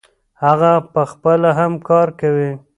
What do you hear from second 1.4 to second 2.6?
هم کار کوي.